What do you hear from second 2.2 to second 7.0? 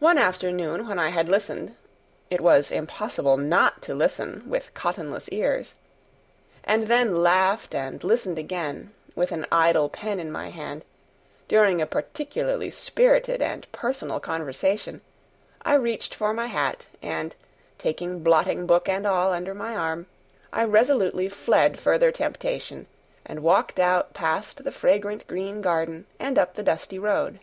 it was impossible not to listen, with cottonless ears, and